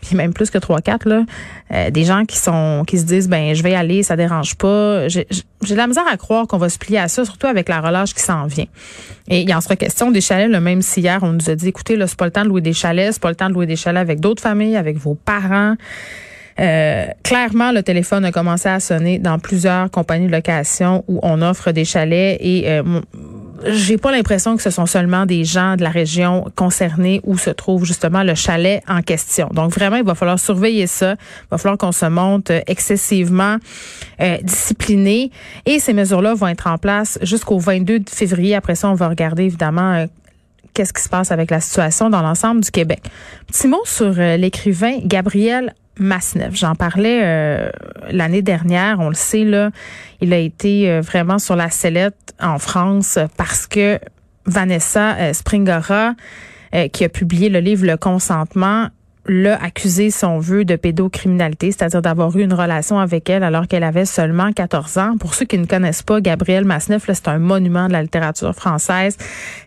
puis 0.00 0.16
même 0.16 0.32
plus 0.32 0.50
que 0.50 0.58
trois 0.58 0.80
quatre 0.80 1.08
là, 1.08 1.24
euh, 1.72 1.90
des 1.90 2.04
gens 2.04 2.24
qui 2.24 2.36
sont 2.38 2.84
qui 2.86 2.98
se 2.98 3.04
disent 3.04 3.28
ben 3.28 3.54
je 3.54 3.62
vais 3.62 3.74
aller, 3.74 4.02
ça 4.02 4.16
dérange 4.16 4.56
pas. 4.56 5.08
J'ai 5.08 5.26
de 5.26 5.74
la 5.74 5.86
misère 5.86 6.06
à 6.10 6.16
croire 6.16 6.46
qu'on 6.46 6.58
va 6.58 6.68
se 6.68 6.78
plier 6.78 6.98
à 6.98 7.08
ça, 7.08 7.24
surtout 7.24 7.46
avec 7.46 7.68
la 7.68 7.80
relâche 7.80 8.14
qui 8.14 8.22
s'en 8.22 8.46
vient. 8.46 8.66
Et 9.28 9.42
il 9.42 9.54
en 9.54 9.60
sera 9.60 9.76
question 9.76 10.10
des 10.10 10.20
chalets, 10.20 10.50
le 10.50 10.60
même 10.60 10.82
si 10.82 11.00
hier 11.00 11.20
on 11.22 11.32
nous 11.32 11.50
a 11.50 11.54
dit 11.54 11.68
écoutez 11.68 11.96
là 11.96 12.06
c'est 12.06 12.18
pas 12.18 12.24
le 12.26 12.30
temps 12.32 12.44
de 12.44 12.48
louer 12.48 12.60
des 12.60 12.72
chalets, 12.72 13.12
c'est 13.12 13.22
pas 13.22 13.30
le 13.30 13.36
temps 13.36 13.48
de 13.48 13.54
louer 13.54 13.66
des 13.66 13.76
chalets 13.76 14.00
avec 14.00 14.20
d'autres 14.20 14.42
familles, 14.42 14.76
avec 14.76 14.96
vos 14.96 15.14
parents. 15.14 15.76
Euh, 16.58 17.06
clairement, 17.22 17.72
le 17.72 17.82
téléphone 17.82 18.24
a 18.24 18.32
commencé 18.32 18.68
à 18.68 18.80
sonner 18.80 19.18
dans 19.18 19.38
plusieurs 19.38 19.90
compagnies 19.90 20.26
de 20.26 20.32
location 20.32 21.04
où 21.08 21.18
on 21.22 21.40
offre 21.40 21.72
des 21.72 21.84
chalets 21.84 22.36
et 22.40 22.64
euh, 22.68 23.00
j'ai 23.66 23.98
pas 23.98 24.10
l'impression 24.10 24.56
que 24.56 24.62
ce 24.62 24.70
sont 24.70 24.86
seulement 24.86 25.26
des 25.26 25.44
gens 25.44 25.76
de 25.76 25.82
la 25.82 25.90
région 25.90 26.46
concernée 26.56 27.20
où 27.24 27.36
se 27.36 27.50
trouve 27.50 27.84
justement 27.84 28.22
le 28.22 28.34
chalet 28.34 28.82
en 28.88 29.02
question. 29.02 29.48
Donc 29.52 29.72
vraiment, 29.72 29.96
il 29.96 30.04
va 30.04 30.14
falloir 30.14 30.38
surveiller 30.38 30.86
ça. 30.86 31.12
Il 31.12 31.46
va 31.50 31.58
falloir 31.58 31.78
qu'on 31.78 31.92
se 31.92 32.06
monte 32.06 32.50
excessivement 32.66 33.56
euh, 34.20 34.38
discipliné. 34.42 35.30
Et 35.66 35.78
ces 35.78 35.92
mesures-là 35.92 36.34
vont 36.34 36.48
être 36.48 36.66
en 36.66 36.78
place 36.78 37.18
jusqu'au 37.22 37.58
22 37.58 38.00
février. 38.10 38.54
Après 38.54 38.74
ça, 38.74 38.88
on 38.88 38.94
va 38.94 39.08
regarder 39.08 39.44
évidemment 39.44 39.94
euh, 39.94 40.06
qu'est-ce 40.74 40.92
qui 40.92 41.02
se 41.02 41.08
passe 41.08 41.32
avec 41.32 41.50
la 41.50 41.60
situation 41.60 42.10
dans 42.10 42.22
l'ensemble 42.22 42.60
du 42.62 42.70
Québec. 42.70 43.02
Petit 43.46 43.68
mot 43.68 43.82
sur 43.84 44.14
euh, 44.18 44.36
l'écrivain 44.36 44.98
Gabriel 45.04 45.74
J'en 46.52 46.74
parlais 46.74 47.20
euh, 47.22 47.70
l'année 48.10 48.42
dernière, 48.42 49.00
on 49.00 49.08
le 49.08 49.14
sait 49.14 49.44
là, 49.44 49.70
il 50.20 50.32
a 50.32 50.38
été 50.38 50.90
euh, 50.90 51.00
vraiment 51.00 51.38
sur 51.38 51.56
la 51.56 51.70
sellette 51.70 52.34
en 52.40 52.58
France 52.58 53.18
parce 53.36 53.66
que 53.66 53.98
Vanessa 54.46 55.34
Springora 55.34 56.14
qui 56.92 57.04
a 57.04 57.08
publié 57.08 57.48
le 57.48 57.58
livre 57.58 57.84
Le 57.84 57.96
consentement 57.96 58.88
l'a 59.26 59.62
accusé, 59.62 60.10
si 60.10 60.24
on 60.24 60.38
veut, 60.38 60.64
de 60.64 60.76
pédocriminalité, 60.76 61.72
c'est-à-dire 61.72 62.02
d'avoir 62.02 62.36
eu 62.36 62.42
une 62.42 62.54
relation 62.54 62.98
avec 62.98 63.28
elle 63.28 63.42
alors 63.42 63.68
qu'elle 63.68 63.84
avait 63.84 64.06
seulement 64.06 64.52
14 64.52 64.98
ans. 64.98 65.16
Pour 65.18 65.34
ceux 65.34 65.44
qui 65.44 65.58
ne 65.58 65.66
connaissent 65.66 66.02
pas, 66.02 66.20
Gabriel 66.20 66.64
Masneff, 66.64 67.04
c'est 67.12 67.28
un 67.28 67.38
monument 67.38 67.86
de 67.86 67.92
la 67.92 68.02
littérature 68.02 68.54
française. 68.54 69.16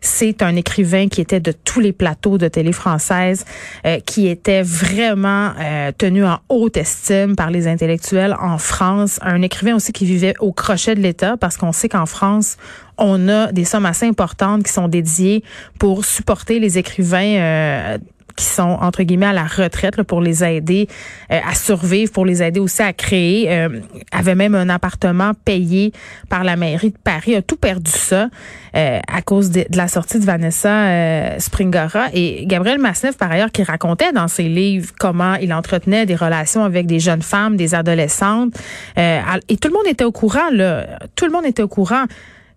C'est 0.01 0.41
un 0.41 0.55
écrivain 0.55 1.07
qui 1.07 1.21
était 1.21 1.39
de 1.39 1.51
tous 1.51 1.79
les 1.79 1.93
plateaux 1.93 2.37
de 2.37 2.47
télé 2.47 2.71
française, 2.71 3.45
euh, 3.85 3.99
qui 3.99 4.27
était 4.27 4.63
vraiment 4.63 5.51
euh, 5.59 5.91
tenu 5.97 6.25
en 6.25 6.39
haute 6.49 6.77
estime 6.77 7.35
par 7.35 7.51
les 7.51 7.67
intellectuels 7.67 8.35
en 8.39 8.57
France. 8.57 9.19
Un 9.21 9.41
écrivain 9.41 9.75
aussi 9.75 9.93
qui 9.93 10.05
vivait 10.05 10.33
au 10.39 10.51
crochet 10.51 10.95
de 10.95 11.01
l'État, 11.01 11.37
parce 11.37 11.57
qu'on 11.57 11.71
sait 11.71 11.89
qu'en 11.89 12.05
France, 12.05 12.57
on 12.97 13.27
a 13.27 13.51
des 13.51 13.65
sommes 13.65 13.85
assez 13.85 14.05
importantes 14.05 14.63
qui 14.63 14.71
sont 14.71 14.87
dédiées 14.87 15.43
pour 15.79 16.05
supporter 16.05 16.59
les 16.59 16.77
écrivains 16.77 17.37
euh, 17.37 17.97
qui 18.35 18.45
sont 18.45 18.77
entre 18.81 19.03
guillemets 19.03 19.27
à 19.27 19.33
la 19.33 19.45
retraite 19.45 19.97
là, 19.97 20.03
pour 20.03 20.21
les 20.21 20.43
aider 20.43 20.87
euh, 21.31 21.39
à 21.47 21.55
survivre, 21.55 22.11
pour 22.11 22.25
les 22.25 22.41
aider 22.41 22.59
aussi 22.59 22.81
à 22.81 22.93
créer. 22.93 23.51
Euh, 23.51 23.79
avait 24.11 24.35
même 24.35 24.55
un 24.55 24.69
appartement 24.69 25.31
payé 25.45 25.91
par 26.29 26.43
la 26.43 26.55
mairie 26.55 26.91
de 26.91 26.97
Paris, 27.03 27.35
a 27.35 27.41
tout 27.41 27.55
perdu 27.55 27.91
ça 27.91 28.29
euh, 28.75 28.99
à 29.07 29.21
cause 29.21 29.51
de, 29.51 29.65
la 29.73 29.87
sortie 29.87 30.19
de 30.19 30.25
Vanessa 30.25 30.69
euh, 30.69 31.39
Springora 31.39 32.07
et 32.13 32.45
Gabriel 32.45 32.79
Masneff 32.79 33.17
par 33.17 33.31
ailleurs 33.31 33.51
qui 33.51 33.63
racontait 33.63 34.11
dans 34.11 34.27
ses 34.27 34.43
livres 34.43 34.91
comment 34.99 35.35
il 35.35 35.53
entretenait 35.53 36.05
des 36.05 36.15
relations 36.15 36.63
avec 36.63 36.85
des 36.85 36.99
jeunes 36.99 37.21
femmes, 37.21 37.57
des 37.57 37.75
adolescentes 37.75 38.53
et 38.95 39.57
tout 39.57 39.67
le 39.67 39.73
monde 39.73 39.87
était 39.87 40.03
au 40.03 40.11
courant 40.11 40.49
là, 40.51 40.99
tout 41.15 41.25
le 41.25 41.31
monde 41.31 41.45
était 41.45 41.63
au 41.63 41.67
courant 41.67 42.05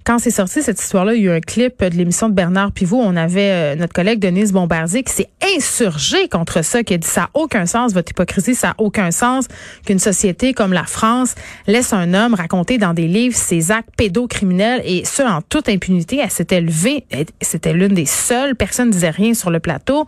quand 0.06 0.20
c'est 0.20 0.30
sorti 0.30 0.62
cette 0.62 0.80
histoire-là, 0.80 1.16
il 1.16 1.22
y 1.24 1.28
a 1.28 1.32
eu 1.32 1.36
un 1.36 1.40
clip 1.40 1.82
de 1.82 1.96
l'émission 1.96 2.28
de 2.28 2.34
Bernard 2.34 2.70
Pivot. 2.70 3.00
On 3.02 3.16
avait 3.16 3.50
euh, 3.50 3.74
notre 3.74 3.92
collègue 3.92 4.20
Denise 4.20 4.52
Bombardier 4.52 5.02
qui 5.02 5.12
s'est 5.12 5.30
insurgé 5.56 6.28
contre 6.28 6.62
ça, 6.64 6.84
qui 6.84 6.94
a 6.94 6.96
dit 6.96 7.06
ça 7.06 7.22
n'a 7.22 7.30
aucun 7.34 7.66
sens, 7.66 7.92
votre 7.92 8.12
hypocrisie, 8.12 8.54
ça 8.54 8.68
n'a 8.68 8.74
aucun 8.78 9.10
sens 9.10 9.48
qu'une 9.84 9.98
société 9.98 10.54
comme 10.54 10.72
la 10.72 10.84
France 10.84 11.34
laisse 11.66 11.92
un 11.92 12.14
homme 12.14 12.34
raconter 12.34 12.78
dans 12.78 12.94
des 12.94 13.08
livres 13.08 13.34
ses 13.34 13.72
actes 13.72 13.88
pédocriminels 13.96 14.80
et 14.84 15.04
ce 15.04 15.24
en 15.24 15.42
toute 15.42 15.68
impunité. 15.68 16.20
Elle 16.22 16.30
s'était 16.30 16.60
levée, 16.60 17.04
c'était 17.40 17.72
l'une 17.72 17.94
des 17.94 18.06
seules, 18.06 18.54
personne 18.54 18.88
ne 18.88 18.92
disait 18.92 19.10
rien 19.10 19.34
sur 19.34 19.50
le 19.50 19.58
plateau. 19.58 20.06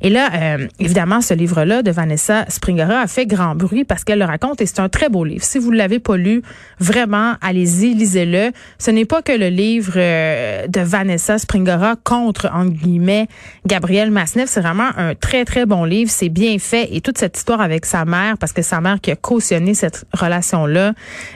Et 0.00 0.10
là, 0.10 0.30
euh, 0.32 0.68
évidemment, 0.78 1.22
ce 1.22 1.34
livre-là 1.34 1.82
de 1.82 1.90
Vanessa 1.90 2.44
Springora 2.48 3.00
a 3.00 3.06
fait 3.08 3.26
grand 3.26 3.56
bruit 3.56 3.82
parce 3.82 4.04
qu'elle 4.04 4.20
le 4.20 4.26
raconte 4.26 4.60
et 4.60 4.66
c'est 4.66 4.78
un 4.78 4.88
très 4.88 5.08
beau 5.08 5.24
livre. 5.24 5.42
Si 5.42 5.58
vous 5.58 5.72
ne 5.72 5.76
l'avez 5.76 5.98
pas 5.98 6.16
lu, 6.16 6.42
vraiment, 6.78 7.34
allez-y, 7.40 7.94
lisez-le. 7.94 8.52
Ce 8.78 8.92
n'est 8.92 9.04
pas 9.04 9.22
que 9.22 9.39
le 9.40 9.48
livre 9.48 9.94
euh, 9.96 10.66
de 10.68 10.80
Vanessa 10.80 11.38
Springora 11.38 11.96
contre, 12.04 12.48
en 12.52 12.66
guillemets, 12.66 13.26
Gabriel 13.66 14.10
Masneff. 14.10 14.48
C'est 14.48 14.60
vraiment 14.60 14.90
un 14.96 15.14
très, 15.14 15.44
très 15.44 15.66
bon 15.66 15.84
livre. 15.84 16.10
C'est 16.10 16.28
bien 16.28 16.58
fait. 16.58 16.88
Et 16.94 17.00
toute 17.00 17.18
cette 17.18 17.36
histoire 17.36 17.60
avec 17.60 17.86
sa 17.86 18.04
mère, 18.04 18.38
parce 18.38 18.52
que 18.52 18.62
sa 18.62 18.80
mère 18.80 19.00
qui 19.00 19.10
a 19.10 19.16
cautionné 19.16 19.74
cette 19.74 20.04
relation-là, 20.12 20.92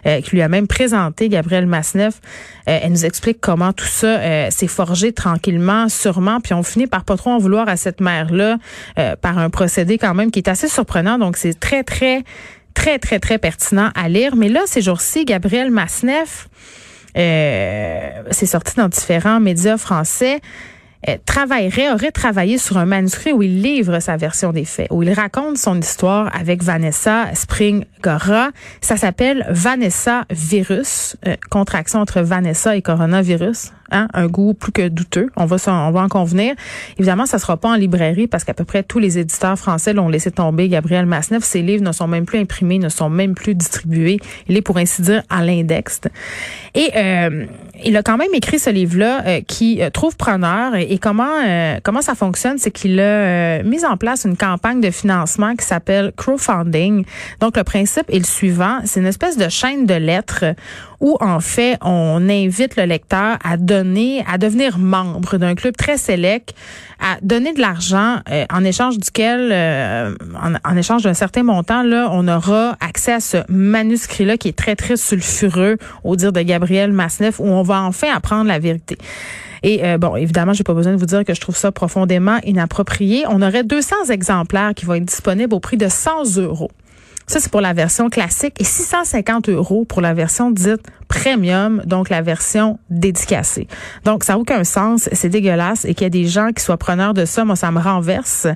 euh, 0.07 0.21
qui 0.21 0.31
lui 0.33 0.43
a 0.43 0.49
même 0.49 0.69
présenté 0.69 1.29
Gabriel 1.29 1.67
Masneff, 1.67 2.21
euh, 2.69 2.79
elle 2.83 2.93
nous 2.93 3.05
explique 3.05 3.41
comment 3.41 3.73
tout 3.73 3.85
ça 3.85 4.51
s'est 4.51 4.69
forgé 4.69 5.13
tranquillement, 5.13 5.89
sûrement. 5.89 6.41
Puis 6.41 6.55
on 6.55 6.63
finit 6.63 6.87
par 6.87 7.05
pas 7.05 7.17
trop 7.17 7.31
en 7.31 7.39
vouloir 7.39 7.69
à 7.69 7.77
cette 7.77 8.01
mère-là 8.01 8.59
par 9.21 9.39
un 9.39 9.51
procédé 9.51 9.99
quand 9.99 10.15
même 10.15 10.31
qui 10.31 10.39
est 10.39 10.49
assez 10.49 10.69
surprenant. 10.69 11.19
Donc 11.19 11.37
c'est 11.37 11.59
très, 11.59 11.83
très 11.83 12.23
très, 12.75 12.99
très, 12.99 13.19
très 13.21 13.39
pertinent 13.39 13.91
à 13.95 14.09
lire. 14.09 14.37
Mais 14.37 14.49
là, 14.49 14.63
ces 14.67 14.83
jours-ci, 14.83 15.25
Gabriel 15.25 15.71
Masneff, 15.71 16.49
euh, 16.49 16.84
c'est 17.15 18.47
sorti 18.47 18.75
dans 18.77 18.89
différents 18.89 19.41
médias 19.41 19.77
français, 19.77 20.41
euh, 21.09 21.19
travaillerait, 21.27 21.93
aurait 21.93 22.13
travaillé 22.13 22.57
sur 22.57 22.79
un 22.79 22.87
manuscrit 22.87 23.33
où 23.33 23.43
il 23.43 23.61
livre 23.61 24.01
sa 24.01 24.17
version 24.17 24.53
des 24.53 24.65
faits, 24.65 24.87
où 24.91 25.03
il 25.03 25.13
raconte 25.13 25.59
son 25.59 25.79
histoire 25.79 26.35
avec 26.35 26.63
Vanessa 26.63 27.27
Spring-Gora. 27.35 28.51
Ça 28.81 28.97
s'appelle 28.97 29.45
Vanessa 29.51 30.25
Virus, 30.31 31.17
euh, 31.27 31.37
contraction 31.51 32.01
entre 32.01 32.23
Vanessa 32.23 32.75
et 32.75 32.81
coronavirus. 32.81 33.73
Hein, 33.91 34.09
un 34.15 34.27
goût 34.27 34.55
plus 34.55 34.73
que 34.73 34.89
douteux. 34.89 35.31
On 35.37 35.45
va, 35.45 35.57
on 35.67 35.91
va 35.91 36.01
en 36.01 36.09
convenir. 36.09 36.55
Évidemment, 36.99 37.27
ça 37.27 37.39
sera 37.39 37.57
pas 37.57 37.69
en 37.69 37.75
librairie 37.75 38.27
parce 38.27 38.45
qu'à 38.45 38.55
peu 38.55 38.65
près 38.65 38.83
tous 38.83 38.99
les 38.99 39.19
éditeurs 39.19 39.59
français 39.59 39.93
l'ont 39.93 40.09
laissé 40.09 40.31
tomber. 40.31 40.69
Gabriel 40.69 41.07
Masneff, 41.07 41.45
ses 41.45 41.63
livres 41.63 41.85
ne 41.85 41.93
sont 41.93 42.09
même 42.09 42.25
plus 42.25 42.39
imprimés, 42.39 42.79
ne 42.79 42.89
sont 42.89 43.11
même 43.11 43.35
plus 43.35 43.55
distribués. 43.55 44.19
Il 44.49 44.57
est 44.57 44.63
pour 44.63 44.79
ainsi 44.79 45.03
dire 45.03 45.23
à 45.29 45.45
l'index. 45.45 46.01
Et 46.75 46.91
euh, 46.97 47.47
il 47.85 47.97
a 47.97 48.03
quand 48.03 48.17
même 48.17 48.35
écrit 48.35 48.59
ce 48.59 48.71
livre-là 48.71 49.23
euh, 49.27 49.41
qui 49.47 49.83
euh, 49.83 49.91
trouve 49.91 50.17
preneur. 50.17 50.75
Et, 50.77 50.99
comment 50.99 51.25
comment 51.83 52.03
ça 52.03 52.15
fonctionne, 52.15 52.59
c'est 52.59 52.71
qu'il 52.71 52.99
a 53.01 53.63
mis 53.63 53.85
en 53.85 53.97
place 53.97 54.25
une 54.25 54.37
campagne 54.37 54.81
de 54.81 54.91
financement 54.91 55.55
qui 55.57 55.65
s'appelle 55.65 56.13
crowdfunding. 56.17 57.05
Donc 57.41 57.57
le 57.57 57.65
principe 57.65 58.09
est 58.09 58.19
le 58.19 58.25
suivant 58.25 58.81
c'est 58.85 59.01
une 59.01 59.07
espèce 59.07 59.37
de 59.37 59.49
chaîne 59.49 59.87
de 59.87 59.95
lettres 59.95 60.45
où 61.01 61.17
en 61.21 61.41
fait 61.41 61.77
on 61.83 62.29
invite 62.29 62.77
le 62.77 62.85
lecteur 62.85 63.39
à 63.45 63.57
donner, 63.57 63.74
à 64.27 64.39
devenir 64.39 64.79
membre 64.79 65.39
d'un 65.39 65.55
club 65.55 65.77
très 65.77 65.97
sélect, 65.97 66.55
à 67.01 67.17
donner 67.23 67.53
de 67.53 67.61
l'argent 67.61 68.19
euh, 68.31 68.45
en 68.53 68.65
échange 68.65 68.99
duquel, 68.99 69.51
euh, 69.53 70.15
en, 70.65 70.77
échange 70.77 71.03
d'un 71.03 71.15
certain 71.15 71.43
montant, 71.43 71.83
là, 71.83 72.09
on 72.13 72.29
aura 72.29 72.77
accès 72.81 73.13
à 73.13 73.21
ce 73.21 73.39
manuscrit-là 73.49 74.37
qui 74.37 74.49
est 74.49 74.57
très 74.57 74.77
très 74.77 74.97
sulfureux, 74.97 75.77
au 76.03 76.17
dire 76.17 76.33
de 76.33 76.41
Gabriel 76.41 76.93
Masneff, 76.93 77.41
où 77.41 77.45
on 77.45 77.63
va 77.63 77.83
enfin 77.83 78.09
apprendre 78.15 78.49
la 78.49 78.59
vérité. 78.59 78.97
Et 79.63 79.85
euh, 79.85 79.97
bon, 79.97 80.15
évidemment, 80.15 80.53
j'ai 80.53 80.63
pas 80.63 80.75
besoin 80.75 80.93
de 80.93 80.99
vous 80.99 81.07
dire 81.07 81.25
que 81.25 81.35
je 81.35 81.41
trouve 81.41 81.57
ça 81.57 81.73
profondément 81.73 82.39
inapproprié. 82.45 83.25
On 83.29 83.41
aurait 83.41 83.65
200 83.65 84.11
exemplaires 84.11 84.73
qui 84.75 84.85
vont 84.85 84.95
être 84.95 85.07
disponibles 85.07 85.55
au 85.55 85.61
prix 85.61 85.79
de 85.79 85.89
100 85.89 86.37
euros. 86.37 86.71
Ça, 87.27 87.41
c'est 87.41 87.51
pour 87.51 87.61
la 87.61 87.73
version 87.73 88.11
classique 88.11 88.61
et 88.61 88.65
650 88.65 89.49
euros 89.49 89.85
pour 89.85 90.03
la 90.03 90.13
version 90.13 90.51
dite 90.51 90.83
premium, 91.09 91.83
donc 91.87 92.11
la 92.11 92.23
version 92.23 92.79
dédicacée. 92.91 93.67
Donc, 94.05 94.25
ça 94.25 94.35
n'a 94.35 94.39
aucun 94.39 94.65
sens, 94.65 95.09
c'est 95.13 95.29
dégueulasse 95.29 95.85
et 95.85 95.95
qu'il 95.95 96.05
y 96.05 96.07
a 96.07 96.11
des 96.11 96.27
gens 96.27 96.51
qui 96.53 96.63
soient 96.63 96.77
preneurs 96.77 97.15
de 97.15 97.25
ça, 97.25 97.45
moi, 97.45 97.57
ça 97.57 97.71
me 97.71 97.81
renverse. 97.81 98.47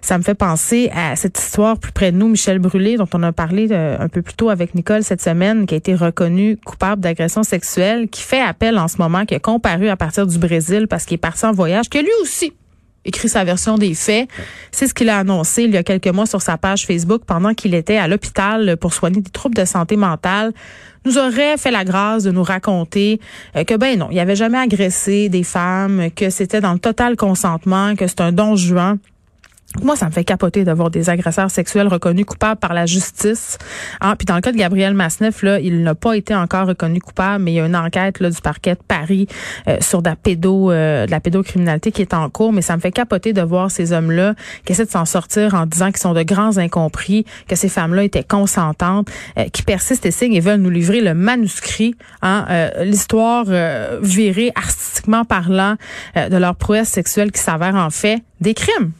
Ça 0.00 0.18
me 0.18 0.22
fait 0.22 0.34
penser 0.34 0.90
à 0.94 1.16
cette 1.16 1.38
histoire 1.38 1.78
plus 1.78 1.92
près 1.92 2.12
de 2.12 2.16
nous, 2.16 2.28
Michel 2.28 2.58
Brûlé, 2.58 2.96
dont 2.96 3.08
on 3.14 3.22
a 3.22 3.32
parlé 3.32 3.68
euh, 3.70 3.96
un 3.98 4.08
peu 4.08 4.20
plus 4.20 4.34
tôt 4.34 4.50
avec 4.50 4.74
Nicole 4.74 5.04
cette 5.04 5.22
semaine, 5.22 5.64
qui 5.64 5.74
a 5.74 5.76
été 5.76 5.94
reconnu 5.94 6.58
coupable 6.64 7.00
d'agression 7.00 7.44
sexuelle, 7.44 8.08
qui 8.08 8.22
fait 8.22 8.40
appel 8.40 8.78
en 8.78 8.88
ce 8.88 8.98
moment, 8.98 9.24
qui 9.24 9.34
a 9.34 9.38
comparu 9.38 9.88
à 9.88 9.96
partir 9.96 10.26
du 10.26 10.38
Brésil 10.38 10.88
parce 10.88 11.04
qu'il 11.04 11.14
est 11.14 11.18
parti 11.18 11.46
en 11.46 11.52
voyage, 11.52 11.88
que 11.88 11.98
lui 11.98 12.10
aussi 12.20 12.52
écrit 13.04 13.28
sa 13.28 13.44
version 13.44 13.78
des 13.78 13.94
faits. 13.94 14.28
C'est 14.70 14.86
ce 14.86 14.94
qu'il 14.94 15.08
a 15.08 15.18
annoncé 15.18 15.64
il 15.64 15.70
y 15.70 15.76
a 15.76 15.82
quelques 15.82 16.08
mois 16.08 16.26
sur 16.26 16.42
sa 16.42 16.56
page 16.56 16.86
Facebook 16.86 17.22
pendant 17.26 17.54
qu'il 17.54 17.74
était 17.74 17.96
à 17.96 18.08
l'hôpital 18.08 18.76
pour 18.76 18.92
soigner 18.94 19.20
des 19.20 19.30
troubles 19.30 19.56
de 19.56 19.64
santé 19.64 19.96
mentale. 19.96 20.52
Nous 21.04 21.18
aurait 21.18 21.56
fait 21.56 21.72
la 21.72 21.84
grâce 21.84 22.22
de 22.22 22.30
nous 22.30 22.44
raconter 22.44 23.20
euh, 23.56 23.64
que 23.64 23.74
ben 23.74 23.98
non, 23.98 24.08
il 24.12 24.18
avait 24.20 24.36
jamais 24.36 24.58
agressé 24.58 25.28
des 25.28 25.42
femmes, 25.42 26.10
que 26.14 26.30
c'était 26.30 26.60
dans 26.60 26.72
le 26.72 26.78
total 26.78 27.16
consentement, 27.16 27.96
que 27.96 28.06
c'est 28.06 28.20
un 28.20 28.30
don 28.30 28.54
juin. 28.54 28.98
Moi, 29.80 29.96
ça 29.96 30.06
me 30.06 30.10
fait 30.10 30.24
capoter 30.24 30.64
d'avoir 30.64 30.90
des 30.90 31.08
agresseurs 31.08 31.50
sexuels 31.50 31.88
reconnus 31.88 32.26
coupables 32.26 32.60
par 32.60 32.74
la 32.74 32.84
justice. 32.84 33.56
Ah, 34.00 34.14
puis 34.16 34.26
dans 34.26 34.34
le 34.34 34.42
cas 34.42 34.52
de 34.52 34.56
Gabriel 34.56 34.92
Masneff, 34.92 35.42
là, 35.42 35.58
il 35.58 35.82
n'a 35.82 35.94
pas 35.94 36.14
été 36.14 36.34
encore 36.34 36.66
reconnu 36.66 37.00
coupable, 37.00 37.42
mais 37.42 37.52
il 37.52 37.54
y 37.54 37.60
a 37.60 37.66
une 37.66 37.74
enquête 37.74 38.20
là, 38.20 38.30
du 38.30 38.40
parquet 38.40 38.74
de 38.74 38.82
Paris 38.86 39.28
euh, 39.68 39.78
sur 39.80 40.02
de 40.02 40.10
euh, 40.10 41.06
de 41.06 41.10
la 41.10 41.20
pédocriminalité 41.20 41.90
qui 41.90 42.02
est 42.02 42.12
en 42.12 42.28
cours. 42.28 42.52
Mais 42.52 42.60
ça 42.60 42.76
me 42.76 42.82
fait 42.82 42.92
capoter 42.92 43.32
de 43.32 43.40
voir 43.40 43.70
ces 43.70 43.92
hommes-là 43.92 44.34
qui 44.66 44.72
essaient 44.72 44.84
de 44.84 44.90
s'en 44.90 45.06
sortir 45.06 45.54
en 45.54 45.64
disant 45.64 45.86
qu'ils 45.86 45.98
sont 45.98 46.12
de 46.12 46.22
grands 46.22 46.58
incompris, 46.58 47.24
que 47.48 47.56
ces 47.56 47.68
femmes-là 47.68 48.04
étaient 48.04 48.24
consentantes, 48.24 49.08
euh, 49.38 49.44
qui 49.52 49.62
persistent 49.62 50.06
et 50.06 50.10
signent 50.10 50.34
et 50.34 50.40
veulent 50.40 50.60
nous 50.60 50.70
livrer 50.70 51.00
le 51.00 51.14
manuscrit, 51.14 51.94
hein, 52.20 52.46
l'histoire 52.82 53.46
virée 54.02 54.52
artistiquement 54.54 55.24
parlant 55.24 55.76
de 56.14 56.36
leur 56.36 56.56
prouesse 56.56 56.88
sexuelle 56.88 57.32
qui 57.32 57.40
s'avère 57.40 57.74
en 57.74 57.90
fait 57.90 58.22
des 58.40 58.54
crimes. 58.54 58.92